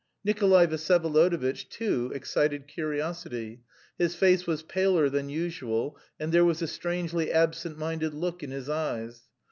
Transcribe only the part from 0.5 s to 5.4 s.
Vsyevolodovitch too excited curiosity; his face was paler than